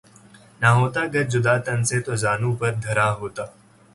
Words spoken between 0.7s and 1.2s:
ہوتا